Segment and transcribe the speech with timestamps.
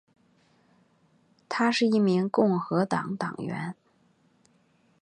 [1.47, 3.75] 她是一名共和党党员。